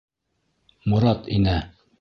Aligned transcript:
Морат 0.95 1.31
инә. 1.39 1.59